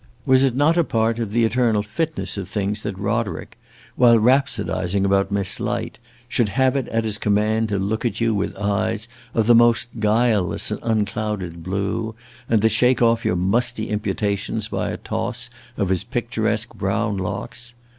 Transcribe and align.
Was 0.25 0.43
it 0.43 0.55
not 0.55 0.77
a 0.77 0.83
part 0.83 1.19
of 1.19 1.29
the 1.29 1.43
eternal 1.45 1.83
fitness 1.83 2.35
of 2.35 2.49
things 2.49 2.81
that 2.81 2.97
Roderick, 2.97 3.55
while 3.95 4.17
rhapsodizing 4.17 5.05
about 5.05 5.31
Miss 5.31 5.59
Light, 5.59 5.99
should 6.27 6.49
have 6.49 6.75
it 6.75 6.87
at 6.87 7.03
his 7.03 7.19
command 7.19 7.69
to 7.69 7.77
look 7.77 8.03
at 8.03 8.19
you 8.19 8.33
with 8.33 8.55
eyes 8.57 9.07
of 9.35 9.45
the 9.45 9.53
most 9.53 9.89
guileless 9.99 10.71
and 10.71 10.79
unclouded 10.81 11.61
blue, 11.61 12.15
and 12.49 12.63
to 12.63 12.67
shake 12.67 13.03
off 13.03 13.23
your 13.23 13.35
musty 13.35 13.89
imputations 13.89 14.69
by 14.69 14.89
a 14.89 14.97
toss 14.97 15.51
of 15.77 15.89
his 15.89 16.03
picturesque 16.03 16.73
brown 16.73 17.15
locks? 17.17 17.75